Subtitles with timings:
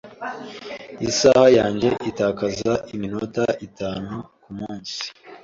[1.09, 5.01] Isaha yanjye itakaza iminota itanu kumunsi.